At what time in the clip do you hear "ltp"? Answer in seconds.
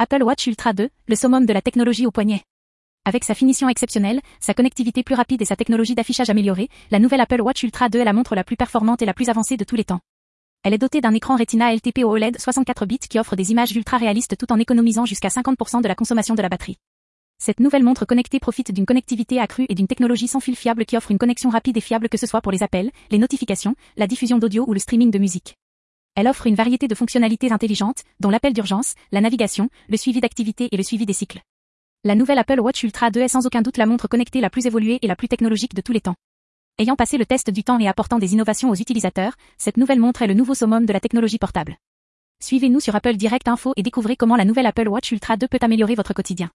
11.74-12.04